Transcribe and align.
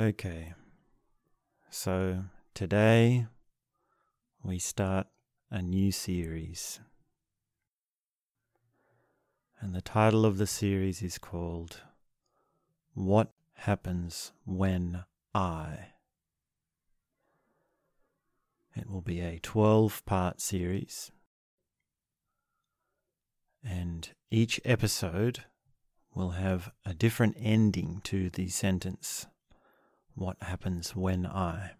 Okay, 0.00 0.52
so 1.70 2.22
today 2.54 3.26
we 4.44 4.60
start 4.60 5.08
a 5.50 5.60
new 5.60 5.90
series. 5.90 6.78
And 9.60 9.74
the 9.74 9.80
title 9.80 10.24
of 10.24 10.38
the 10.38 10.46
series 10.46 11.02
is 11.02 11.18
called 11.18 11.80
What 12.94 13.32
Happens 13.54 14.30
When 14.44 15.02
I. 15.34 15.88
It 18.76 18.88
will 18.88 19.02
be 19.02 19.18
a 19.18 19.40
12 19.40 20.06
part 20.06 20.40
series, 20.40 21.10
and 23.64 24.10
each 24.30 24.60
episode 24.64 25.42
will 26.14 26.30
have 26.30 26.70
a 26.86 26.94
different 26.94 27.34
ending 27.36 28.00
to 28.04 28.30
the 28.30 28.46
sentence 28.46 29.26
What 30.18 30.36
happens 30.40 30.96
when 30.96 31.26
I? 31.26 31.74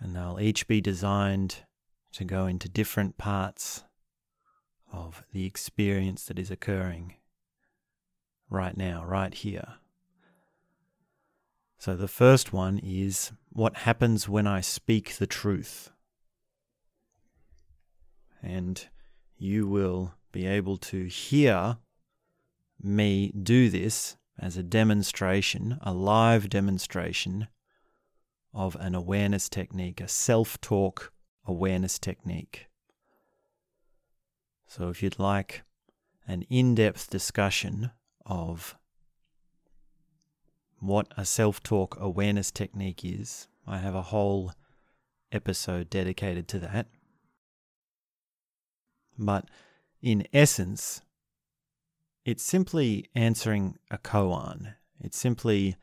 And 0.00 0.16
they'll 0.16 0.38
each 0.40 0.66
be 0.66 0.80
designed 0.80 1.56
to 2.12 2.24
go 2.24 2.46
into 2.46 2.66
different 2.66 3.18
parts 3.18 3.84
of 4.90 5.22
the 5.34 5.44
experience 5.44 6.24
that 6.24 6.38
is 6.38 6.50
occurring 6.50 7.16
right 8.48 8.74
now, 8.74 9.04
right 9.04 9.34
here. 9.34 9.74
So 11.76 11.94
the 11.94 12.08
first 12.08 12.54
one 12.54 12.78
is 12.78 13.32
what 13.50 13.76
happens 13.78 14.30
when 14.30 14.46
I 14.46 14.62
speak 14.62 15.16
the 15.16 15.26
truth. 15.26 15.90
And 18.42 18.88
you 19.36 19.66
will 19.66 20.14
be 20.32 20.46
able 20.46 20.78
to 20.78 21.04
hear 21.04 21.76
me 22.82 23.30
do 23.30 23.68
this 23.68 24.16
as 24.38 24.56
a 24.56 24.62
demonstration, 24.62 25.78
a 25.82 25.92
live 25.92 26.48
demonstration 26.48 27.48
of 28.54 28.76
an 28.76 28.94
awareness 28.94 29.48
technique, 29.48 30.00
a 30.00 30.08
self 30.08 30.60
talk 30.60 31.12
awareness 31.44 31.98
technique. 31.98 32.66
So, 34.66 34.88
if 34.88 35.02
you'd 35.02 35.18
like 35.18 35.62
an 36.26 36.42
in 36.50 36.74
depth 36.74 37.08
discussion 37.10 37.90
of 38.26 38.76
what 40.78 41.08
a 41.16 41.24
self 41.24 41.62
talk 41.62 41.96
awareness 41.98 42.50
technique 42.50 43.04
is, 43.04 43.48
I 43.66 43.78
have 43.78 43.94
a 43.94 44.02
whole 44.02 44.52
episode 45.32 45.90
dedicated 45.90 46.48
to 46.48 46.58
that. 46.60 46.86
But 49.18 49.46
in 50.00 50.26
essence, 50.32 51.00
it's 52.28 52.42
simply 52.42 53.08
answering 53.14 53.78
a 53.90 53.96
koan. 53.96 54.74
It's 55.00 55.16
simply 55.16 55.76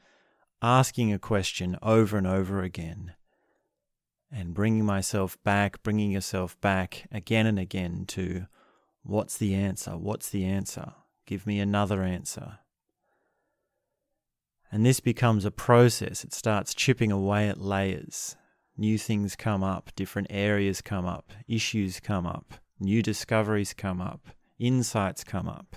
asking 0.62 1.12
a 1.12 1.18
question 1.18 1.76
over 1.82 2.20
and 2.20 2.28
over 2.28 2.62
again 2.62 3.14
and 4.32 4.54
bringing 4.54 4.86
myself 4.86 5.44
back, 5.44 5.82
bringing 5.82 6.12
yourself 6.12 6.62
back 6.62 7.08
again 7.12 7.48
and 7.48 7.58
again 7.58 8.06
to 8.10 8.46
what's 9.02 9.40
the 9.40 9.56
answer? 9.56 9.98
What's 9.98 10.30
the 10.30 10.46
answer? 10.46 10.94
Give 11.26 11.48
me 11.48 11.60
another 11.60 12.04
answer. 12.04 12.60
And 14.72 14.86
this 14.86 15.00
becomes 15.00 15.46
a 15.46 15.52
process. 15.52 16.24
It 16.24 16.32
starts 16.32 16.76
chipping 16.76 17.12
away 17.12 17.50
at 17.50 17.60
layers. 17.60 18.36
New 18.78 19.00
things 19.00 19.36
come 19.36 19.64
up, 19.64 19.90
different 19.96 20.28
areas 20.30 20.82
come 20.82 21.08
up, 21.08 21.34
issues 21.48 22.00
come 22.00 22.28
up, 22.28 22.54
new 22.80 23.02
discoveries 23.02 23.74
come 23.74 24.00
up, 24.00 24.28
insights 24.60 25.24
come 25.24 25.50
up. 25.50 25.76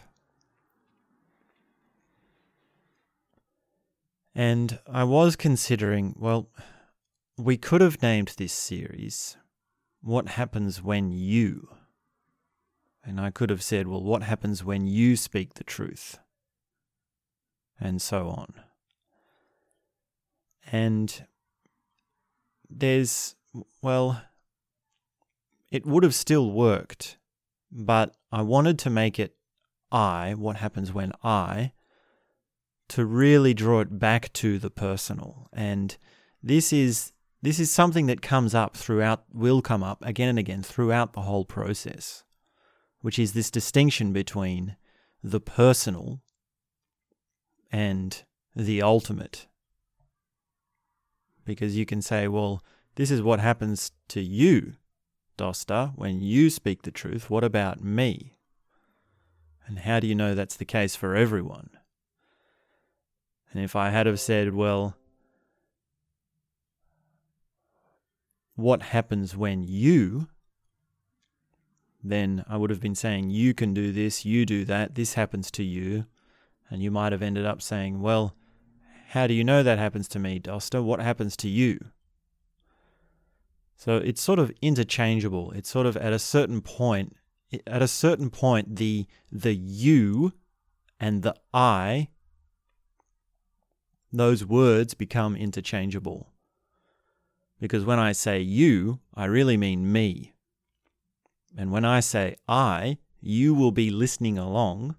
And 4.38 4.78
I 4.86 5.02
was 5.02 5.34
considering, 5.34 6.14
well, 6.16 6.48
we 7.36 7.56
could 7.56 7.80
have 7.80 8.00
named 8.00 8.34
this 8.36 8.52
series 8.52 9.36
What 10.00 10.28
Happens 10.28 10.80
When 10.80 11.10
You. 11.10 11.70
And 13.02 13.20
I 13.20 13.30
could 13.30 13.50
have 13.50 13.64
said, 13.64 13.88
well, 13.88 14.00
what 14.00 14.22
happens 14.22 14.62
when 14.62 14.86
you 14.86 15.16
speak 15.16 15.54
the 15.54 15.64
truth? 15.64 16.20
And 17.80 18.00
so 18.00 18.28
on. 18.28 18.54
And 20.70 21.26
there's, 22.70 23.34
well, 23.82 24.22
it 25.72 25.84
would 25.84 26.04
have 26.04 26.14
still 26.14 26.52
worked, 26.52 27.18
but 27.72 28.14
I 28.30 28.42
wanted 28.42 28.78
to 28.78 28.88
make 28.88 29.18
it 29.18 29.34
I, 29.90 30.34
what 30.34 30.58
happens 30.58 30.92
when 30.92 31.10
I, 31.24 31.72
to 32.88 33.04
really 33.04 33.54
draw 33.54 33.80
it 33.80 33.98
back 33.98 34.32
to 34.34 34.58
the 34.58 34.70
personal. 34.70 35.48
And 35.52 35.96
this 36.42 36.72
is 36.72 37.12
this 37.40 37.60
is 37.60 37.70
something 37.70 38.06
that 38.06 38.20
comes 38.20 38.54
up 38.54 38.76
throughout 38.76 39.24
will 39.32 39.62
come 39.62 39.84
up 39.84 40.04
again 40.04 40.28
and 40.28 40.38
again 40.38 40.62
throughout 40.62 41.12
the 41.12 41.20
whole 41.20 41.44
process, 41.44 42.24
which 43.00 43.18
is 43.18 43.32
this 43.32 43.50
distinction 43.50 44.12
between 44.12 44.76
the 45.22 45.40
personal 45.40 46.20
and 47.70 48.24
the 48.56 48.82
ultimate. 48.82 49.46
Because 51.44 51.76
you 51.76 51.86
can 51.86 52.02
say, 52.02 52.26
well, 52.26 52.62
this 52.96 53.10
is 53.10 53.22
what 53.22 53.38
happens 53.38 53.92
to 54.08 54.20
you, 54.20 54.74
Dosta, 55.36 55.92
when 55.94 56.20
you 56.20 56.50
speak 56.50 56.82
the 56.82 56.90
truth. 56.90 57.30
What 57.30 57.44
about 57.44 57.82
me? 57.82 58.34
And 59.66 59.80
how 59.80 60.00
do 60.00 60.06
you 60.06 60.14
know 60.14 60.34
that's 60.34 60.56
the 60.56 60.64
case 60.64 60.96
for 60.96 61.14
everyone? 61.14 61.70
And 63.52 63.62
if 63.62 63.74
I 63.74 63.90
had 63.90 64.06
have 64.06 64.20
said, 64.20 64.54
well, 64.54 64.96
what 68.54 68.82
happens 68.82 69.36
when 69.36 69.62
you, 69.62 70.28
then 72.02 72.44
I 72.48 72.56
would 72.56 72.70
have 72.70 72.80
been 72.80 72.94
saying, 72.94 73.30
you 73.30 73.54
can 73.54 73.72
do 73.72 73.92
this, 73.92 74.24
you 74.24 74.44
do 74.44 74.64
that, 74.64 74.94
this 74.94 75.14
happens 75.14 75.50
to 75.52 75.64
you. 75.64 76.06
And 76.70 76.82
you 76.82 76.90
might 76.90 77.12
have 77.12 77.22
ended 77.22 77.46
up 77.46 77.62
saying, 77.62 78.02
well, 78.02 78.34
how 79.08 79.26
do 79.26 79.32
you 79.32 79.42
know 79.42 79.62
that 79.62 79.78
happens 79.78 80.06
to 80.08 80.18
me, 80.18 80.38
Dosta? 80.38 80.82
What 80.82 81.00
happens 81.00 81.36
to 81.38 81.48
you? 81.48 81.78
So 83.74 83.96
it's 83.96 84.20
sort 84.20 84.38
of 84.38 84.52
interchangeable. 84.60 85.52
It's 85.52 85.70
sort 85.70 85.86
of 85.86 85.96
at 85.96 86.12
a 86.12 86.18
certain 86.18 86.60
point, 86.60 87.16
at 87.66 87.80
a 87.80 87.88
certain 87.88 88.28
point, 88.28 88.76
the 88.76 89.06
the 89.30 89.54
you 89.54 90.32
and 90.98 91.22
the 91.22 91.34
I 91.54 92.08
those 94.12 94.44
words 94.44 94.94
become 94.94 95.36
interchangeable. 95.36 96.32
Because 97.60 97.84
when 97.84 97.98
I 97.98 98.12
say 98.12 98.40
you, 98.40 99.00
I 99.14 99.24
really 99.26 99.56
mean 99.56 99.92
me. 99.92 100.34
And 101.56 101.72
when 101.72 101.84
I 101.84 102.00
say 102.00 102.36
I, 102.46 102.98
you 103.20 103.52
will 103.54 103.72
be 103.72 103.90
listening 103.90 104.38
along, 104.38 104.96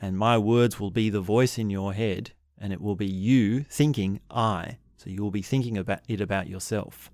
and 0.00 0.18
my 0.18 0.36
words 0.36 0.78
will 0.78 0.90
be 0.90 1.08
the 1.08 1.20
voice 1.20 1.56
in 1.56 1.70
your 1.70 1.94
head, 1.94 2.32
and 2.58 2.72
it 2.72 2.80
will 2.80 2.96
be 2.96 3.06
you 3.06 3.62
thinking 3.62 4.20
I. 4.30 4.78
So 4.96 5.10
you 5.10 5.22
will 5.22 5.30
be 5.30 5.42
thinking 5.42 5.78
about 5.78 6.00
it 6.06 6.20
about 6.20 6.48
yourself. 6.48 7.10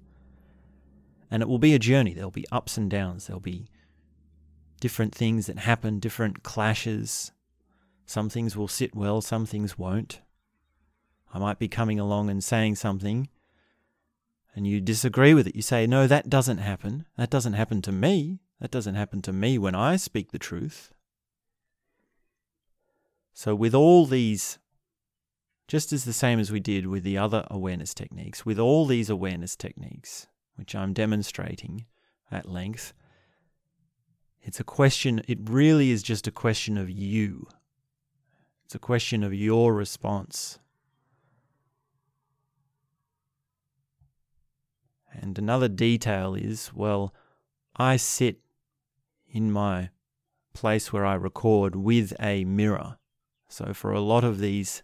And 1.31 1.43
it 1.43 1.49
will 1.49 1.59
be 1.59 1.75
a 1.75 1.79
journey. 1.79 2.13
There'll 2.13 2.31
be 2.31 2.47
ups 2.53 2.77
and 2.77 2.91
downs. 2.91 3.27
There'll 3.27 3.41
be 3.41 3.69
different 4.81 5.15
things 5.15 5.47
that 5.47 5.61
happen, 5.61 6.01
different 6.01 6.43
clashes. 6.43 7.33
Some 8.05 8.29
things 8.29 8.57
will 8.57 8.69
sit 8.69 8.95
well, 8.95 9.21
some 9.21 9.47
things 9.47 9.79
won't. 9.79 10.21
I 11.32 11.38
might 11.38 11.59
be 11.59 11.69
coming 11.69 11.98
along 11.98 12.31
and 12.31 12.44
saying 12.44 12.76
something 12.76 13.28
and 14.54 14.66
you 14.66 14.81
disagree 14.81 15.34
with 15.34 15.47
it. 15.47 15.56
You 15.56 15.62
say, 15.62 15.87
No, 15.87 16.06
that 16.06 16.28
doesn't 16.28 16.59
happen. 16.59 17.06
That 17.16 17.31
doesn't 17.31 17.54
happen 17.54 17.82
to 17.82 17.93
me. 17.93 18.41
That 18.60 18.70
doesn't 18.70 18.94
happen 18.94 19.22
to 19.22 19.32
me 19.32 19.59
when 19.59 19.75
I 19.75 19.97
speak 19.97 20.31
the 20.31 20.38
truth. 20.38 20.92
So, 23.33 23.54
with 23.54 23.74
all 23.74 24.07
these, 24.07 24.59
just 25.66 25.92
as 25.92 26.04
the 26.04 26.12
same 26.12 26.39
as 26.39 26.53
we 26.53 26.60
did 26.60 26.86
with 26.86 27.03
the 27.03 27.18
other 27.18 27.47
awareness 27.51 27.95
techniques, 27.95 28.45
with 28.45 28.59
all 28.59 28.86
these 28.86 29.09
awareness 29.09 29.57
techniques, 29.57 30.27
which 30.57 30.74
I'm 30.74 30.92
demonstrating 30.92 31.86
at 32.30 32.48
length, 32.48 32.92
it's 34.42 34.60
a 34.60 34.65
question, 34.65 35.22
it 35.27 35.39
really 35.48 35.91
is 35.91 36.03
just 36.03 36.27
a 36.27 36.33
question 36.33 36.77
of 36.77 36.91
you. 36.91 37.47
It's 38.65 38.74
a 38.74 38.80
question 38.80 39.22
of 39.22 39.33
your 39.33 39.74
response 39.74 40.59
And 45.20 45.38
another 45.38 45.68
detail 45.68 46.34
is 46.34 46.72
well, 46.74 47.14
I 47.76 47.97
sit 47.97 48.41
in 49.28 49.50
my 49.50 49.91
place 50.53 50.92
where 50.92 51.06
I 51.06 51.14
record 51.14 51.76
with 51.76 52.12
a 52.20 52.44
mirror. 52.44 52.98
So 53.48 53.72
for 53.74 53.92
a 53.92 54.00
lot 54.00 54.24
of 54.24 54.38
these 54.38 54.82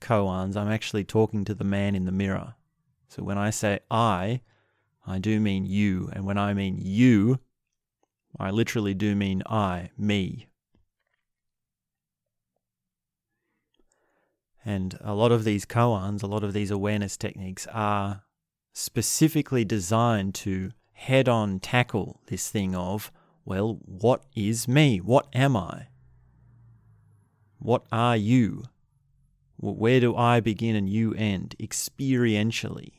koans, 0.00 0.56
I'm 0.56 0.70
actually 0.70 1.04
talking 1.04 1.44
to 1.44 1.54
the 1.54 1.64
man 1.64 1.94
in 1.94 2.04
the 2.04 2.12
mirror. 2.12 2.54
So 3.08 3.22
when 3.22 3.38
I 3.38 3.50
say 3.50 3.80
I, 3.90 4.40
I 5.06 5.18
do 5.18 5.40
mean 5.40 5.66
you. 5.66 6.10
And 6.12 6.24
when 6.24 6.38
I 6.38 6.54
mean 6.54 6.78
you, 6.80 7.40
I 8.38 8.50
literally 8.50 8.94
do 8.94 9.14
mean 9.14 9.42
I, 9.46 9.90
me. 9.98 10.46
And 14.64 14.96
a 15.00 15.14
lot 15.14 15.32
of 15.32 15.44
these 15.44 15.66
koans, 15.66 16.22
a 16.22 16.26
lot 16.26 16.44
of 16.44 16.52
these 16.52 16.70
awareness 16.70 17.16
techniques 17.16 17.66
are 17.72 18.22
specifically 18.72 19.64
designed 19.64 20.34
to 20.34 20.70
head 20.92 21.28
on 21.28 21.60
tackle 21.60 22.20
this 22.26 22.48
thing 22.48 22.74
of, 22.74 23.10
well, 23.44 23.80
what 23.84 24.24
is 24.34 24.68
me? 24.68 24.98
What 24.98 25.26
am 25.32 25.56
I? 25.56 25.88
What 27.58 27.84
are 27.92 28.16
you? 28.16 28.64
Where 29.56 30.00
do 30.00 30.16
I 30.16 30.40
begin 30.40 30.74
and 30.74 30.88
you 30.88 31.14
end 31.14 31.54
experientially? 31.60 32.92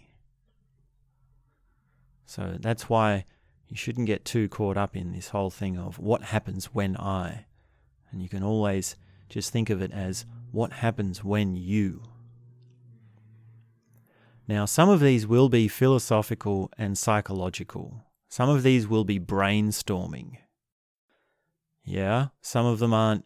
So 2.25 2.57
that's 2.59 2.89
why 2.89 3.25
you 3.67 3.75
shouldn't 3.75 4.07
get 4.07 4.25
too 4.25 4.47
caught 4.49 4.77
up 4.77 4.95
in 4.95 5.11
this 5.11 5.29
whole 5.29 5.49
thing 5.49 5.77
of 5.77 5.99
what 5.99 6.23
happens 6.23 6.65
when 6.67 6.95
I. 6.97 7.45
And 8.11 8.21
you 8.21 8.29
can 8.29 8.43
always 8.43 8.95
just 9.29 9.51
think 9.51 9.69
of 9.69 9.81
it 9.81 9.91
as 9.91 10.25
what 10.51 10.73
happens 10.73 11.23
when 11.23 11.55
you. 11.55 12.03
Now, 14.47 14.65
some 14.65 14.89
of 14.89 14.99
these 14.99 15.25
will 15.25 15.49
be 15.49 15.67
philosophical 15.67 16.69
and 16.77 16.97
psychological. 16.97 18.03
Some 18.27 18.49
of 18.49 18.63
these 18.63 18.87
will 18.87 19.05
be 19.05 19.19
brainstorming. 19.19 20.37
Yeah, 21.85 22.27
some 22.41 22.65
of 22.65 22.79
them 22.79 22.93
aren't 22.93 23.25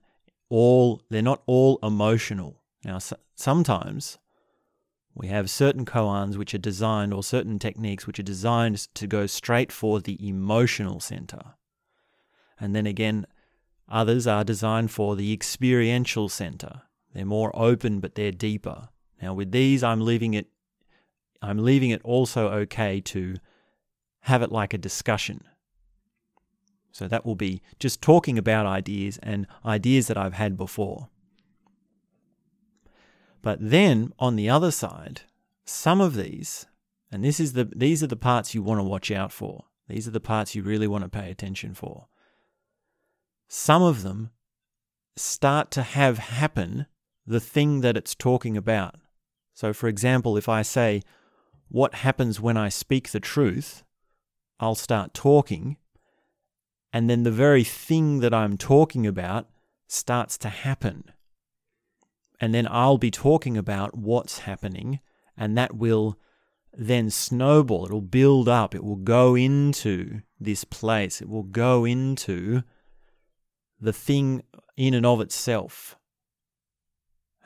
all, 0.49 1.01
they're 1.09 1.21
not 1.21 1.43
all 1.45 1.79
emotional. 1.81 2.61
Now, 2.83 2.99
so, 2.99 3.17
sometimes 3.35 4.19
we 5.15 5.27
have 5.27 5.49
certain 5.49 5.85
koans 5.85 6.37
which 6.37 6.53
are 6.53 6.59
designed, 6.59 7.13
or 7.13 7.23
certain 7.23 7.57
techniques 7.57 8.05
which 8.05 8.19
are 8.19 8.23
designed 8.23 8.93
to 8.93 9.07
go 9.07 9.25
straight 9.25 9.71
for 9.71 9.99
the 9.99 10.27
emotional 10.27 10.99
center. 10.99 11.55
And 12.59 12.75
then 12.75 12.85
again, 12.85 13.25
others 13.89 14.27
are 14.27 14.43
designed 14.43 14.91
for 14.91 15.15
the 15.15 15.33
experiential 15.33 16.29
center. 16.29 16.83
They're 17.13 17.25
more 17.25 17.51
open, 17.55 17.99
but 17.99 18.13
they're 18.13 18.31
deeper. 18.31 18.89
Now, 19.19 19.33
with 19.33 19.51
these, 19.51 19.83
I'm 19.83 20.01
leaving 20.01 20.35
it. 20.35 20.47
I'm 21.41 21.59
leaving 21.59 21.91
it 21.91 22.01
also 22.03 22.49
okay 22.49 23.01
to 23.01 23.35
have 24.21 24.41
it 24.41 24.51
like 24.51 24.73
a 24.73 24.77
discussion. 24.77 25.43
So 26.91 27.07
that 27.07 27.25
will 27.25 27.35
be 27.35 27.61
just 27.79 28.01
talking 28.01 28.37
about 28.37 28.65
ideas 28.65 29.19
and 29.21 29.45
ideas 29.65 30.07
that 30.07 30.17
I've 30.17 30.33
had 30.33 30.57
before. 30.57 31.09
But 33.41 33.59
then 33.61 34.13
on 34.19 34.35
the 34.35 34.49
other 34.49 34.71
side, 34.71 35.21
some 35.63 36.01
of 36.01 36.15
these, 36.15 36.65
and 37.11 37.23
this 37.23 37.39
is 37.39 37.53
the 37.53 37.65
these 37.65 38.03
are 38.03 38.07
the 38.07 38.15
parts 38.15 38.55
you 38.55 38.61
want 38.61 38.79
to 38.79 38.83
watch 38.83 39.11
out 39.11 39.31
for. 39.31 39.65
These 39.87 40.07
are 40.07 40.11
the 40.11 40.19
parts 40.19 40.55
you 40.55 40.63
really 40.63 40.87
want 40.87 41.03
to 41.03 41.09
pay 41.09 41.31
attention 41.31 41.73
for. 41.73 42.07
Some 43.47 43.81
of 43.81 44.03
them 44.03 44.31
start 45.15 45.71
to 45.71 45.83
have 45.83 46.17
happen 46.17 46.87
the 47.25 47.39
thing 47.39 47.81
that 47.81 47.95
it's 47.95 48.15
talking 48.15 48.57
about. 48.57 48.95
So, 49.53 49.73
for 49.73 49.87
example, 49.87 50.37
if 50.37 50.49
I 50.49 50.61
say, 50.61 51.01
What 51.69 51.95
happens 51.95 52.39
when 52.39 52.57
I 52.57 52.69
speak 52.69 53.09
the 53.09 53.19
truth? 53.19 53.83
I'll 54.59 54.75
start 54.75 55.13
talking, 55.13 55.77
and 56.91 57.09
then 57.09 57.23
the 57.23 57.31
very 57.31 57.63
thing 57.63 58.19
that 58.19 58.33
I'm 58.33 58.57
talking 58.57 59.05
about 59.05 59.47
starts 59.87 60.37
to 60.39 60.49
happen. 60.49 61.11
And 62.39 62.53
then 62.53 62.67
I'll 62.69 62.97
be 62.97 63.11
talking 63.11 63.57
about 63.57 63.97
what's 63.97 64.39
happening, 64.39 64.99
and 65.35 65.57
that 65.57 65.75
will 65.75 66.17
then 66.73 67.09
snowball. 67.09 67.85
It'll 67.85 68.01
build 68.01 68.47
up. 68.47 68.73
It 68.73 68.83
will 68.83 68.95
go 68.95 69.35
into 69.35 70.21
this 70.39 70.63
place. 70.63 71.21
It 71.21 71.29
will 71.29 71.43
go 71.43 71.85
into 71.85 72.63
the 73.79 73.93
thing 73.93 74.43
in 74.75 74.93
and 74.93 75.05
of 75.05 75.21
itself 75.21 75.97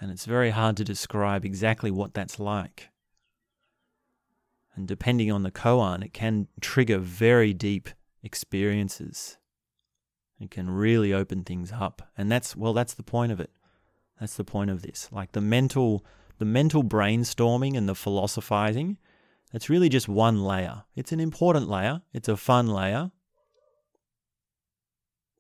and 0.01 0.09
it's 0.09 0.25
very 0.25 0.49
hard 0.49 0.75
to 0.77 0.83
describe 0.83 1.45
exactly 1.45 1.91
what 1.91 2.15
that's 2.15 2.39
like. 2.39 2.89
And 4.81 4.87
depending 4.87 5.31
on 5.31 5.43
the 5.43 5.51
koan, 5.51 6.03
it 6.03 6.11
can 6.11 6.47
trigger 6.59 6.97
very 6.97 7.53
deep 7.53 7.87
experiences. 8.23 9.37
It 10.39 10.49
can 10.49 10.71
really 10.71 11.13
open 11.13 11.43
things 11.43 11.71
up. 11.71 12.01
And 12.17 12.31
that's 12.31 12.55
well 12.55 12.73
that's 12.73 12.95
the 12.95 13.03
point 13.03 13.31
of 13.31 13.39
it. 13.39 13.51
That's 14.19 14.35
the 14.35 14.43
point 14.43 14.71
of 14.71 14.81
this. 14.81 15.07
Like 15.11 15.33
the 15.33 15.39
mental 15.39 16.03
the 16.39 16.45
mental 16.45 16.83
brainstorming 16.83 17.77
and 17.77 17.87
the 17.87 17.93
philosophizing, 17.93 18.97
that's 19.51 19.69
really 19.69 19.87
just 19.87 20.09
one 20.09 20.43
layer. 20.43 20.85
It's 20.95 21.11
an 21.11 21.19
important 21.19 21.69
layer, 21.69 22.01
it's 22.11 22.27
a 22.27 22.35
fun 22.35 22.65
layer. 22.65 23.11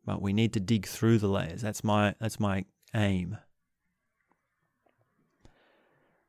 But 0.05 0.21
we 0.21 0.33
need 0.33 0.53
to 0.53 0.59
dig 0.59 0.85
through 0.85 1.17
the 1.17 1.29
layers. 1.29 1.63
That's 1.63 1.83
my 1.83 2.13
that's 2.19 2.39
my 2.39 2.65
aim. 2.93 3.39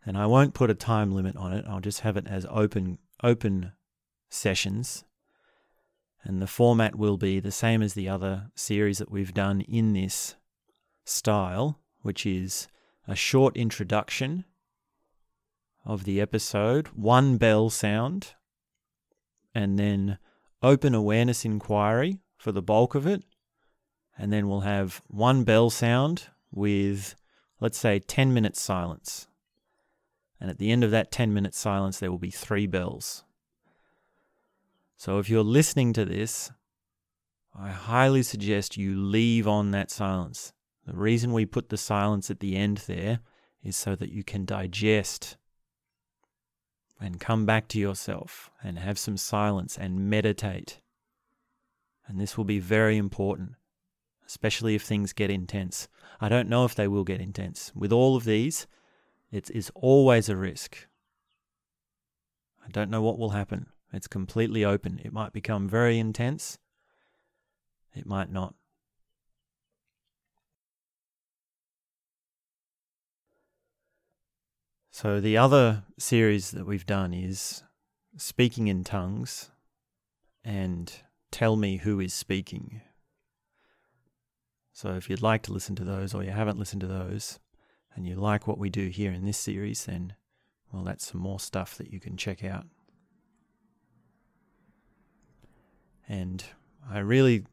And 0.04 0.16
I 0.16 0.26
won't 0.26 0.54
put 0.54 0.70
a 0.70 0.75
time 0.75 1.12
limit 1.12 1.37
on 1.37 1.52
it. 1.52 1.64
I'll 1.69 1.81
just 1.81 2.00
have 2.00 2.16
it 2.16 2.26
as 2.26 2.46
open 2.50 2.99
open 3.22 3.72
sessions. 4.28 5.04
And 6.25 6.40
the 6.40 6.46
format 6.46 6.96
will 6.96 7.16
be 7.16 7.40
the 7.40 7.52
same 7.52 7.82
as 7.82 7.94
the 7.94 8.08
other 8.08 8.50
series 8.54 8.99
that 8.99 9.10
we've 9.10 9.34
done 9.34 9.60
in 9.62 9.93
this 9.93 10.37
style, 11.04 11.81
which 12.02 12.25
is 12.26 12.69
a 13.08 13.16
short 13.16 13.56
introduction 13.56 14.44
of 15.84 16.05
the 16.05 16.20
episode, 16.20 16.88
one 16.88 17.37
bell 17.37 17.70
sound, 17.70 18.34
and 19.55 19.78
then 19.78 20.19
open 20.62 20.94
awareness 20.94 21.44
inquiry 21.44 22.20
for 22.37 22.52
the 22.52 22.62
bulk 22.62 22.94
of 22.94 23.06
it. 23.06 23.25
And 24.16 24.32
then 24.32 24.48
we'll 24.48 24.60
have 24.60 25.02
one 25.08 25.43
bell 25.43 25.70
sound 25.70 26.28
with, 26.52 27.16
let's 27.60 27.78
say, 27.78 27.98
10 27.98 28.32
minutes 28.32 28.60
silence. 28.60 29.26
And 30.43 30.50
at 30.50 30.59
the 30.59 30.73
end 30.73 30.83
of 30.83 30.91
that 30.91 31.12
10 31.12 31.33
minute 31.33 31.55
silence, 31.55 32.00
there 32.00 32.11
will 32.11 32.19
be 32.19 32.33
three 32.33 32.67
bells. 32.67 33.23
So 34.97 35.21
if 35.21 35.31
you're 35.31 35.44
listening 35.44 35.93
to 35.93 36.05
this, 36.05 36.50
I 37.56 37.71
highly 37.71 38.25
suggest 38.25 38.77
you 38.77 39.00
leave 39.00 39.47
on 39.47 39.71
that 39.71 39.89
silence. 39.89 40.53
The 40.85 40.97
reason 40.97 41.33
we 41.33 41.47
put 41.47 41.69
the 41.69 41.77
silence 41.77 42.29
at 42.29 42.41
the 42.41 42.56
end 42.56 42.79
there 42.89 43.21
is 43.62 43.77
so 43.77 43.94
that 43.94 44.11
you 44.11 44.25
can 44.25 44.44
digest 44.44 45.37
and 47.00 47.21
come 47.21 47.47
back 47.47 47.69
to 47.69 47.79
yourself 47.79 48.50
and 48.65 48.81
have 48.81 48.99
some 48.99 49.17
silence 49.17 49.79
and 49.79 50.11
meditate. 50.11 50.81
And 52.09 52.21
this 52.21 52.37
will 52.37 52.44
be 52.44 52.59
very 52.59 52.97
important, 52.97 53.53
especially 54.27 54.75
if 54.75 54.83
things 54.83 55.12
get 55.12 55.31
intense. 55.31 55.87
I 56.21 56.29
don't 56.29 56.49
know 56.49 56.65
if 56.65 56.75
they 56.75 56.89
will 56.89 57.05
get 57.05 57.21
intense. 57.21 57.71
With 57.77 57.93
all 57.93 58.17
of 58.17 58.25
these, 58.25 58.67
it 59.32 59.51
is 59.51 59.72
always 59.74 60.29
a 60.29 60.36
risk. 60.36 60.86
I 62.65 62.70
don't 62.70 62.91
know 62.91 63.03
what 63.03 63.19
will 63.19 63.31
happen. 63.31 63.67
It's 63.93 64.06
completely 64.06 64.65
open. 64.65 65.01
It 65.03 65.12
might 65.12 65.32
become 65.32 65.69
very 65.69 65.98
intense. 65.98 66.58
It 67.94 68.06
might 68.06 68.31
not. 68.31 68.55
So, 74.91 75.20
the 75.20 75.39
other 75.39 75.84
series 75.98 76.51
that 76.51 76.67
we've 76.67 76.86
done 76.86 77.15
is 77.15 77.62
Speaking 78.19 78.69
in 78.69 78.84
Tongues 78.84 79.51
and 80.44 80.93
Tell 81.31 81.56
Me 81.56 81.79
Who 81.79 81.98
is 81.98 82.12
Speaking. 82.12 82.82
So, 84.72 84.91
if 84.94 85.08
you'd 85.08 85.22
like 85.22 85.43
to 85.44 85.53
listen 85.53 85.74
to 85.77 85.84
those 85.84 86.12
or 86.15 86.22
you 86.22 86.31
haven't 86.31 86.58
listened 86.58 86.82
to 86.82 86.86
those, 86.86 87.41
and 87.94 88.06
you 88.06 88.15
like 88.17 88.46
what 88.46 88.58
we 88.58 88.70
do 88.70 88.89
here 88.89 89.13
in 89.13 89.25
this 89.25 89.39
series, 89.39 89.84
then, 89.84 90.15
well, 90.72 90.84
that's 90.84 91.11
some 91.13 91.20
more 91.20 91.41
stuff 91.41 91.77
that 91.77 91.93
you 91.93 92.01
can 92.01 92.17
check 92.17 92.44
out. 92.44 92.67
And 96.08 96.44
I 96.91 96.99
really 96.99 97.44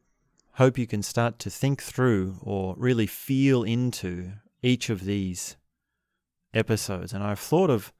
hope 0.52 0.78
you 0.78 0.86
can 0.86 1.02
start 1.02 1.38
to 1.40 1.50
think 1.50 1.82
through 1.82 2.36
or 2.42 2.74
really 2.76 3.06
feel 3.06 3.62
into 3.62 4.32
each 4.62 4.90
of 4.90 5.04
these 5.04 5.56
episodes. 6.52 7.12
And 7.12 7.22
I've 7.22 7.38
thought 7.38 7.70
of 7.70 7.92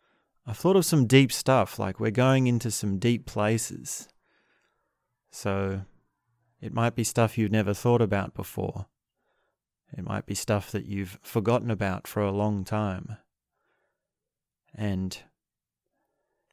I've 0.47 0.57
thought 0.57 0.77
of 0.77 0.85
some 0.85 1.07
deep 1.07 1.31
stuff, 1.31 1.79
like 1.79 2.01
we're 2.01 2.11
going 2.11 2.47
into 2.47 2.71
some 2.71 2.99
deep 2.99 3.27
places. 3.27 4.09
So 5.31 5.83
it 6.61 6.73
might 6.73 6.95
be 6.95 7.05
stuff 7.05 7.39
you've 7.39 7.53
never 7.53 7.75
thought 7.75 8.03
about 8.03 8.35
before. 8.35 8.87
It 9.97 10.05
might 10.05 10.27
be 10.27 10.35
stuff 10.35 10.71
that 10.71 10.87
you've 10.87 11.19
forgotten 11.23 11.71
about 11.71 12.07
for 12.07 12.23
a 12.23 12.31
long 12.31 12.65
time. 12.65 13.17
And 14.75 15.19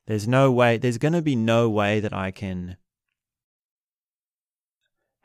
there's 0.07 0.27
no 0.27 0.51
way, 0.51 0.77
there's 0.77 0.97
going 0.97 1.13
to 1.13 1.21
be 1.21 1.35
no 1.35 1.69
way 1.69 1.99
that 1.99 2.13
I 2.13 2.31
can. 2.31 2.77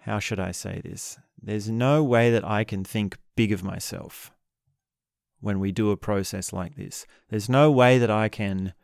How 0.00 0.18
should 0.18 0.40
I 0.40 0.50
say 0.50 0.80
this? 0.84 1.18
There's 1.40 1.70
no 1.70 2.02
way 2.02 2.30
that 2.30 2.44
I 2.44 2.64
can 2.64 2.84
think 2.84 3.16
big 3.36 3.52
of 3.52 3.64
myself 3.64 4.32
when 5.40 5.58
we 5.58 5.72
do 5.72 5.90
a 5.90 5.96
process 5.96 6.52
like 6.52 6.76
this. 6.76 7.06
There's 7.28 7.48
no 7.48 7.70
way 7.70 7.98
that 7.98 8.10
I 8.10 8.28
can. 8.28 8.74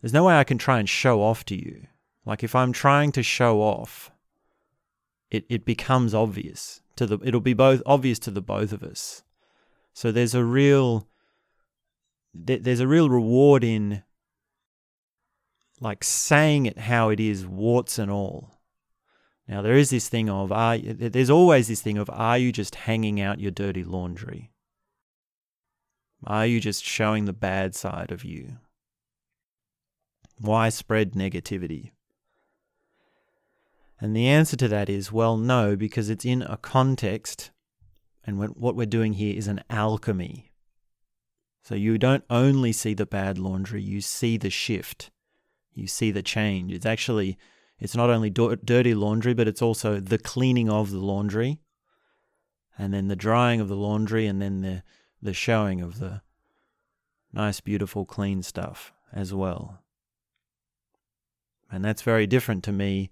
There's 0.00 0.12
no 0.12 0.24
way 0.24 0.34
I 0.34 0.44
can 0.44 0.58
try 0.58 0.78
and 0.78 0.88
show 0.88 1.22
off 1.22 1.44
to 1.46 1.54
you. 1.54 1.86
Like 2.24 2.42
if 2.42 2.54
I'm 2.54 2.72
trying 2.72 3.12
to 3.12 3.22
show 3.22 3.60
off, 3.60 4.10
it, 5.30 5.44
it 5.48 5.64
becomes 5.64 6.14
obvious 6.14 6.80
to 7.00 7.06
the 7.06 7.18
it'll 7.26 7.40
be 7.40 7.54
both 7.54 7.82
obvious 7.86 8.18
to 8.18 8.30
the 8.30 8.42
both 8.42 8.72
of 8.72 8.82
us. 8.82 9.22
So 9.94 10.12
there's 10.12 10.34
a 10.34 10.44
real 10.44 11.08
there's 12.34 12.80
a 12.80 12.86
real 12.86 13.08
reward 13.08 13.64
in 13.64 14.02
like 15.80 16.04
saying 16.04 16.66
it 16.66 16.78
how 16.78 17.08
it 17.08 17.18
is, 17.18 17.46
warts 17.46 17.98
and 17.98 18.10
all. 18.10 18.60
Now 19.48 19.62
there 19.62 19.78
is 19.78 19.88
this 19.88 20.10
thing 20.10 20.28
of 20.28 20.52
are 20.52 20.76
there's 20.76 21.30
always 21.30 21.68
this 21.68 21.80
thing 21.80 21.96
of 21.96 22.10
are 22.10 22.36
you 22.36 22.52
just 22.52 22.74
hanging 22.74 23.18
out 23.18 23.40
your 23.40 23.50
dirty 23.50 23.82
laundry? 23.82 24.52
Are 26.26 26.44
you 26.44 26.60
just 26.60 26.84
showing 26.84 27.24
the 27.24 27.32
bad 27.32 27.74
side 27.74 28.12
of 28.12 28.26
you? 28.26 28.58
Why 30.38 30.68
spread 30.68 31.12
negativity? 31.12 31.92
And 34.00 34.16
the 34.16 34.26
answer 34.26 34.56
to 34.56 34.68
that 34.68 34.88
is 34.88 35.12
well, 35.12 35.36
no, 35.36 35.76
because 35.76 36.08
it's 36.08 36.24
in 36.24 36.42
a 36.42 36.56
context, 36.56 37.50
and 38.24 38.38
what 38.38 38.74
we're 38.74 38.86
doing 38.86 39.14
here 39.14 39.36
is 39.36 39.46
an 39.46 39.62
alchemy. 39.68 40.52
So 41.62 41.74
you 41.74 41.98
don't 41.98 42.24
only 42.30 42.72
see 42.72 42.94
the 42.94 43.04
bad 43.04 43.38
laundry, 43.38 43.82
you 43.82 44.00
see 44.00 44.38
the 44.38 44.48
shift, 44.48 45.10
you 45.74 45.86
see 45.86 46.10
the 46.10 46.22
change. 46.22 46.72
It's 46.72 46.86
actually, 46.86 47.36
it's 47.78 47.94
not 47.94 48.08
only 48.08 48.30
do- 48.30 48.56
dirty 48.56 48.94
laundry, 48.94 49.34
but 49.34 49.46
it's 49.46 49.60
also 49.62 50.00
the 50.00 50.18
cleaning 50.18 50.70
of 50.70 50.90
the 50.90 50.98
laundry, 50.98 51.60
and 52.78 52.94
then 52.94 53.08
the 53.08 53.16
drying 53.16 53.60
of 53.60 53.68
the 53.68 53.76
laundry, 53.76 54.26
and 54.26 54.40
then 54.40 54.62
the, 54.62 54.82
the 55.20 55.34
showing 55.34 55.82
of 55.82 55.98
the 55.98 56.22
nice, 57.34 57.60
beautiful, 57.60 58.06
clean 58.06 58.42
stuff 58.42 58.94
as 59.12 59.34
well. 59.34 59.82
And 61.70 61.84
that's 61.84 62.02
very 62.02 62.26
different 62.26 62.64
to 62.64 62.72
me 62.72 63.10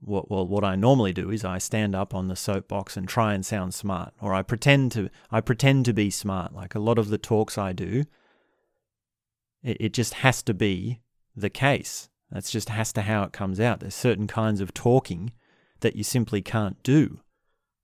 what 0.00 0.30
well 0.30 0.46
what 0.46 0.64
I 0.64 0.76
normally 0.76 1.12
do 1.12 1.30
is 1.30 1.44
I 1.44 1.58
stand 1.58 1.94
up 1.94 2.14
on 2.14 2.28
the 2.28 2.36
soapbox 2.36 2.96
and 2.96 3.06
try 3.06 3.34
and 3.34 3.44
sound 3.44 3.74
smart 3.74 4.14
or 4.20 4.34
I 4.34 4.42
pretend 4.42 4.92
to 4.92 5.10
I 5.30 5.40
pretend 5.40 5.84
to 5.86 5.92
be 5.92 6.10
smart. 6.10 6.54
Like 6.54 6.74
a 6.74 6.80
lot 6.80 6.98
of 6.98 7.08
the 7.08 7.18
talks 7.18 7.58
I 7.58 7.72
do 7.72 8.04
it, 9.62 9.76
it 9.80 9.92
just 9.92 10.14
has 10.14 10.42
to 10.44 10.54
be 10.54 11.00
the 11.36 11.50
case. 11.50 12.08
That's 12.30 12.50
just 12.50 12.68
has 12.68 12.92
to 12.94 13.02
how 13.02 13.24
it 13.24 13.32
comes 13.32 13.60
out. 13.60 13.80
There's 13.80 13.94
certain 13.94 14.26
kinds 14.26 14.60
of 14.60 14.72
talking 14.72 15.32
that 15.80 15.96
you 15.96 16.04
simply 16.04 16.42
can't 16.42 16.82
do 16.82 17.20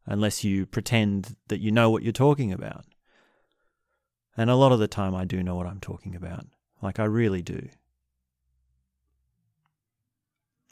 unless 0.06 0.44
you 0.44 0.66
pretend 0.66 1.37
that 1.49 1.61
you 1.61 1.73
know 1.73 1.90
what 1.90 2.02
you're 2.02 2.12
talking 2.12 2.52
about. 2.52 2.85
And 4.37 4.50
a 4.50 4.54
lot 4.54 4.73
of 4.73 4.78
the 4.78 4.87
time 4.88 5.14
I 5.14 5.25
do 5.25 5.42
know 5.42 5.56
what 5.56 5.66
I'm 5.66 5.80
talking 5.80 6.14
about. 6.14 6.46
Like 6.82 7.00
I 7.00 7.04
really 7.04 7.42
do 7.42 7.68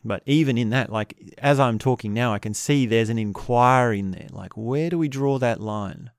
but 0.04 0.22
even 0.26 0.58
in 0.58 0.70
that, 0.70 0.92
like 0.92 1.34
as 1.38 1.58
I'm 1.58 1.78
talking 1.78 2.12
now, 2.12 2.34
I 2.34 2.38
can 2.38 2.54
see 2.54 2.84
there's 2.84 3.08
an 3.08 3.18
inquiry 3.18 4.00
in 4.00 4.10
there. 4.10 4.28
Like, 4.30 4.52
where 4.56 4.90
do 4.90 4.98
we 4.98 5.08
draw 5.08 5.38
that 5.38 5.60
line? 5.60 6.10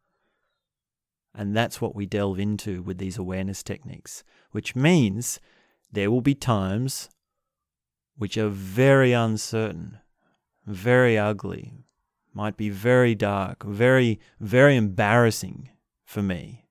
And 1.34 1.56
that's 1.56 1.82
what 1.82 1.96
we 1.96 2.06
delve 2.06 2.39
into 2.39 2.82
with 2.82 2.98
these 2.98 3.18
awareness 3.18 3.62
techniques, 3.62 4.24
which 4.51 4.75
means 4.75 5.39
there 5.92 6.10
will 6.10 6.22
be 6.22 6.36
times 6.36 7.10
which 8.18 8.38
are 8.38 8.50
very 8.50 9.12
uncertain, 9.12 10.00
very 10.65 11.18
ugly, 11.18 11.74
might 12.34 12.58
be 12.58 12.70
very 12.70 13.13
dark, 13.13 13.63
very, 13.63 14.20
very 14.39 14.75
embarrassing 14.75 15.70
for 16.06 16.22
me. 16.22 16.65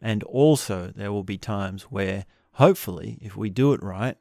And 0.00 0.22
also, 0.22 0.92
there 0.94 1.12
will 1.12 1.24
be 1.24 1.36
times 1.36 1.84
where, 1.84 2.24
hopefully, 2.52 3.18
if 3.20 3.36
we 3.36 3.50
do 3.50 3.72
it 3.72 3.82
right 3.82 4.16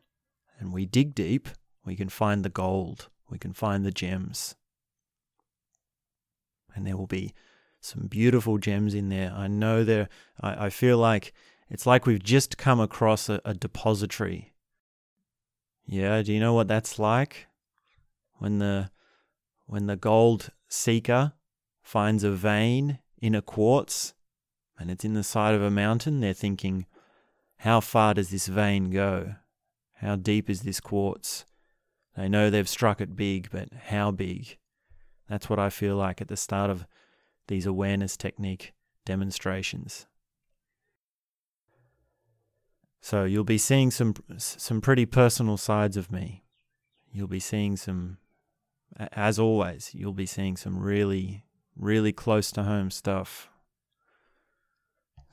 and 0.59 0.73
we 0.73 0.85
dig 0.85 1.15
deep, 1.15 1.47
we 1.89 1.95
can 1.95 2.07
find 2.07 2.45
the 2.45 2.49
gold, 2.49 3.09
we 3.31 3.39
can 3.39 3.51
find 3.51 3.83
the 3.83 3.89
gems. 3.89 4.53
And 6.75 6.85
there 6.85 6.95
will 6.95 7.07
be 7.07 7.33
some 7.81 8.05
beautiful 8.05 8.59
gems 8.59 8.93
in 8.93 9.09
there. 9.09 9.33
I 9.35 9.47
know 9.47 9.83
there, 9.83 10.07
I, 10.39 10.67
I 10.67 10.69
feel 10.69 10.99
like 10.99 11.33
it's 11.67 11.87
like 11.87 12.05
we've 12.05 12.21
just 12.21 12.59
come 12.59 12.79
across 12.79 13.27
a, 13.27 13.41
a 13.43 13.55
depository. 13.55 14.53
Yeah, 15.87 16.21
do 16.21 16.31
you 16.31 16.39
know 16.39 16.53
what 16.53 16.67
that's 16.67 16.99
like? 16.99 17.47
When 18.37 18.59
the 18.59 18.91
when 19.65 19.87
the 19.87 19.95
gold 19.95 20.51
seeker 20.67 21.33
finds 21.81 22.23
a 22.23 22.29
vein 22.29 22.99
in 23.19 23.33
a 23.33 23.41
quartz 23.41 24.13
and 24.77 24.91
it's 24.91 25.03
in 25.03 25.15
the 25.15 25.23
side 25.23 25.55
of 25.55 25.63
a 25.63 25.71
mountain, 25.71 26.19
they're 26.19 26.33
thinking, 26.33 26.85
how 27.57 27.79
far 27.79 28.13
does 28.13 28.29
this 28.29 28.45
vein 28.45 28.91
go? 28.91 29.37
How 29.95 30.15
deep 30.17 30.51
is 30.51 30.61
this 30.61 30.79
quartz? 30.79 31.45
They 32.19 32.27
know 32.27 32.49
they've 32.49 32.67
struck 32.67 32.99
it 32.99 33.15
big, 33.15 33.49
but 33.49 33.69
how 33.85 34.11
big? 34.11 34.57
That's 35.29 35.49
what 35.49 35.57
I 35.57 35.69
feel 35.69 35.95
like 35.95 36.19
at 36.19 36.27
the 36.27 36.35
start 36.35 36.69
of 36.69 36.85
these 37.47 37.65
awareness 37.65 38.17
technique 38.17 38.73
demonstrations. 39.05 40.05
So 42.99 43.23
you'll 43.23 43.45
be 43.45 43.57
seeing 43.57 43.89
some 43.89 44.15
some 44.35 44.81
pretty 44.81 45.05
personal 45.05 45.55
sides 45.55 45.95
of 45.95 46.11
me. 46.11 46.43
You'll 47.09 47.29
be 47.29 47.39
seeing 47.39 47.77
some 47.77 48.17
as 49.13 49.39
always, 49.39 49.91
you'll 49.93 50.11
be 50.11 50.25
seeing 50.25 50.57
some 50.57 50.77
really 50.77 51.45
really 51.77 52.11
close 52.11 52.51
to 52.51 52.63
home 52.63 52.91
stuff. 52.91 53.49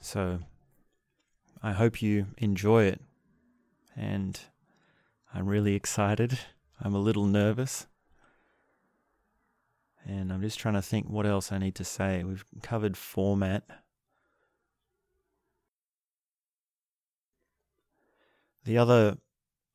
So 0.01 0.39
I 1.65 1.73
hope 1.73 2.01
you 2.01 2.29
enjoy 2.39 2.85
it 2.85 3.01
and 3.97 4.39
I'm 5.35 5.47
really 5.47 5.75
excited 5.75 6.39
I'm 6.81 6.95
a 6.95 7.01
little 7.01 7.25
nervous. 7.25 7.87
And 10.05 10.33
I'm 10.33 10.43
just 10.43 10.59
trying 10.59 10.75
to 10.75 10.83
think 10.83 11.09
what 11.09 11.27
else 11.27 11.51
I 11.51 11.59
need 11.59 11.75
to 11.77 11.85
say. 11.85 12.23
We've 12.23 12.45
covered 12.63 12.97
format. 12.97 13.65
The 18.65 18.79
other 18.79 19.19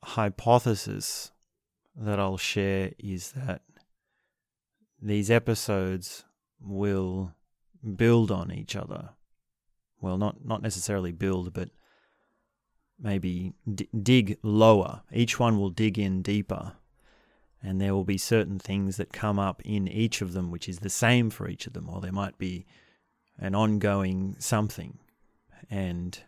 hypothesis 0.03 1.31
that 1.95 2.19
I'll 2.19 2.37
share 2.37 2.91
is 2.97 3.33
that 3.33 3.61
these 5.01 5.29
episodes 5.29 6.23
will 6.61 7.33
build 7.95 8.31
on 8.31 8.51
each 8.51 8.75
other. 8.75 9.09
Well, 9.99 10.17
not 10.17 10.45
not 10.45 10.61
necessarily 10.61 11.11
build, 11.11 11.53
but 11.53 11.69
maybe 12.99 13.53
d- 13.71 13.89
dig 14.01 14.37
lower. 14.43 15.01
Each 15.11 15.39
one 15.39 15.59
will 15.59 15.69
dig 15.69 15.97
in 15.99 16.21
deeper 16.21 16.73
and 17.63 17.79
there 17.79 17.93
will 17.93 18.03
be 18.03 18.17
certain 18.17 18.59
things 18.59 18.97
that 18.97 19.13
come 19.13 19.37
up 19.39 19.61
in 19.63 19.87
each 19.87 20.21
of 20.21 20.33
them 20.33 20.51
which 20.51 20.67
is 20.67 20.79
the 20.79 20.89
same 20.89 21.29
for 21.29 21.47
each 21.47 21.67
of 21.67 21.73
them, 21.73 21.89
or 21.89 22.01
there 22.01 22.11
might 22.11 22.37
be 22.37 22.65
an 23.37 23.55
ongoing 23.55 24.35
something 24.39 24.99
and 25.69 26.23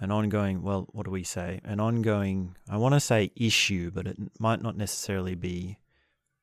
an 0.00 0.10
ongoing, 0.10 0.62
well, 0.62 0.88
what 0.92 1.04
do 1.04 1.10
we 1.10 1.22
say? 1.22 1.60
An 1.64 1.80
ongoing, 1.80 2.56
I 2.68 2.76
want 2.76 2.94
to 2.94 3.00
say 3.00 3.30
issue, 3.36 3.90
but 3.90 4.06
it 4.06 4.16
might 4.38 4.60
not 4.60 4.76
necessarily 4.76 5.34
be 5.34 5.78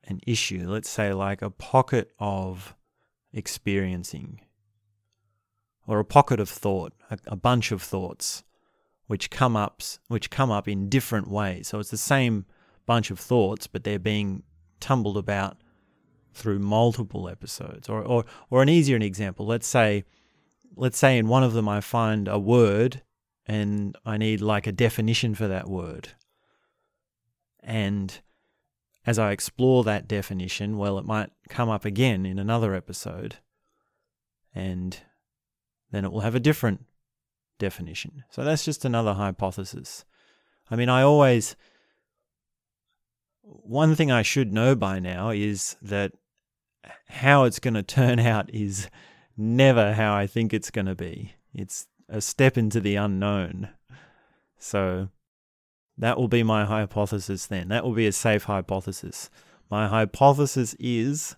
an 0.05 0.19
issue. 0.25 0.65
Let's 0.67 0.89
say 0.89 1.13
like 1.13 1.41
a 1.41 1.49
pocket 1.49 2.11
of 2.19 2.75
experiencing 3.33 4.41
or 5.85 5.99
a 5.99 6.05
pocket 6.05 6.39
of 6.39 6.49
thought, 6.49 6.93
a, 7.09 7.17
a 7.27 7.35
bunch 7.35 7.71
of 7.71 7.81
thoughts 7.81 8.43
which 9.11 9.29
come 9.29 9.57
up 9.57 9.83
which 10.07 10.29
come 10.29 10.49
up 10.49 10.69
in 10.69 10.87
different 10.87 11.27
ways. 11.27 11.67
So 11.67 11.79
it's 11.79 11.91
the 11.91 11.97
same 11.97 12.45
bunch 12.85 13.11
of 13.11 13.19
thoughts, 13.19 13.67
but 13.67 13.83
they're 13.83 13.99
being 13.99 14.43
tumbled 14.79 15.17
about 15.17 15.57
through 16.33 16.59
multiple 16.59 17.27
episodes. 17.27 17.89
Or 17.89 18.01
or 18.01 18.23
or 18.49 18.61
an 18.63 18.69
easier 18.69 18.95
example, 18.95 19.45
let's 19.45 19.67
say 19.67 20.05
let's 20.77 20.97
say 20.97 21.17
in 21.17 21.27
one 21.27 21.43
of 21.43 21.51
them 21.51 21.67
I 21.67 21.81
find 21.81 22.29
a 22.29 22.39
word 22.39 23.01
and 23.45 23.97
I 24.05 24.15
need 24.15 24.39
like 24.39 24.65
a 24.65 24.71
definition 24.71 25.35
for 25.35 25.49
that 25.49 25.67
word. 25.67 26.11
And 27.61 28.17
as 29.05 29.19
I 29.19 29.31
explore 29.31 29.83
that 29.83 30.07
definition, 30.07 30.77
well, 30.77 30.97
it 30.97 31.03
might 31.05 31.31
come 31.49 31.67
up 31.67 31.83
again 31.83 32.25
in 32.25 32.39
another 32.39 32.73
episode. 32.73 33.39
And 34.55 34.97
then 35.91 36.05
it 36.05 36.13
will 36.13 36.21
have 36.21 36.35
a 36.35 36.39
different 36.39 36.85
definition. 37.61 38.23
So 38.29 38.43
that's 38.43 38.65
just 38.65 38.83
another 38.83 39.13
hypothesis. 39.13 40.03
I 40.69 40.75
mean, 40.75 40.89
I 40.89 41.03
always. 41.03 41.55
One 43.43 43.95
thing 43.95 44.11
I 44.11 44.23
should 44.23 44.51
know 44.51 44.75
by 44.75 44.99
now 44.99 45.29
is 45.29 45.75
that 45.81 46.13
how 47.09 47.43
it's 47.43 47.59
going 47.59 47.75
to 47.75 47.83
turn 47.83 48.19
out 48.33 48.53
is 48.53 48.89
never 49.37 49.93
how 49.93 50.13
I 50.13 50.27
think 50.27 50.53
it's 50.53 50.71
going 50.71 50.87
to 50.87 50.95
be. 50.95 51.35
It's 51.53 51.87
a 52.09 52.21
step 52.21 52.57
into 52.57 52.81
the 52.81 52.95
unknown. 52.95 53.69
So 54.57 55.09
that 55.97 56.17
will 56.17 56.27
be 56.27 56.43
my 56.43 56.65
hypothesis 56.65 57.45
then. 57.45 57.69
That 57.69 57.83
will 57.83 57.93
be 57.93 58.07
a 58.07 58.11
safe 58.11 58.45
hypothesis. 58.45 59.29
My 59.69 59.87
hypothesis 59.87 60.75
is 60.79 61.35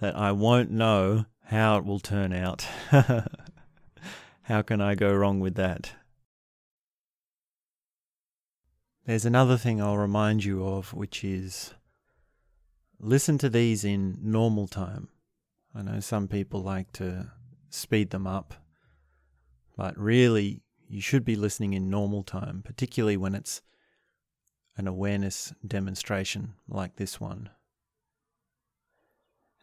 that 0.00 0.16
I 0.16 0.32
won't 0.32 0.70
know 0.70 1.26
how 1.44 1.78
it 1.78 1.84
will 1.84 2.00
turn 2.00 2.32
out. 2.32 2.66
How 4.48 4.62
can 4.62 4.80
I 4.80 4.94
go 4.94 5.12
wrong 5.12 5.40
with 5.40 5.56
that? 5.56 5.92
There's 9.04 9.26
another 9.26 9.58
thing 9.58 9.78
I'll 9.78 9.98
remind 9.98 10.42
you 10.42 10.66
of, 10.66 10.94
which 10.94 11.22
is 11.22 11.74
listen 12.98 13.36
to 13.38 13.50
these 13.50 13.84
in 13.84 14.16
normal 14.22 14.66
time. 14.66 15.08
I 15.74 15.82
know 15.82 16.00
some 16.00 16.28
people 16.28 16.62
like 16.62 16.92
to 16.92 17.30
speed 17.68 18.08
them 18.08 18.26
up, 18.26 18.54
But 19.78 19.96
really, 19.96 20.62
you 20.88 21.00
should 21.00 21.24
be 21.24 21.36
listening 21.36 21.72
in 21.72 21.88
normal 21.88 22.24
time, 22.24 22.62
particularly 22.64 23.16
when 23.16 23.36
it's 23.36 23.62
an 24.76 24.88
awareness 24.88 25.52
demonstration 25.64 26.54
like 26.68 26.96
this 26.96 27.20
one. 27.20 27.50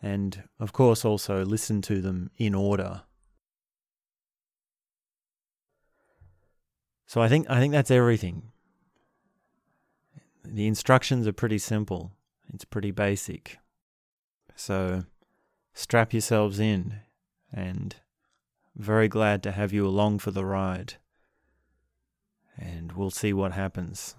And 0.01 0.44
of 0.58 0.72
course, 0.72 1.04
also 1.04 1.44
listen 1.44 1.82
to 1.84 2.01
them 2.01 2.32
in 2.38 2.56
order. 2.56 3.01
So 7.05 7.21
I 7.21 7.27
think 7.27 7.50
I 7.50 7.59
think 7.59 7.71
that's 7.71 7.91
everything. 7.91 8.51
The 10.43 10.67
instructions 10.67 11.27
are 11.27 11.33
pretty 11.33 11.57
simple. 11.57 12.12
It's 12.53 12.65
pretty 12.65 12.91
basic. 12.91 13.57
So 14.55 15.05
strap 15.74 16.13
yourselves 16.13 16.59
in 16.59 17.00
and 17.51 17.95
very 18.75 19.07
glad 19.07 19.41
to 19.43 19.51
have 19.51 19.74
you 19.74 19.88
along 19.88 20.19
for 20.19 20.31
the 20.31 20.45
ride. 20.45 20.95
And 22.57 22.93
we'll 22.93 23.12
see 23.12 23.33
what 23.33 23.51
happens. 23.51 24.15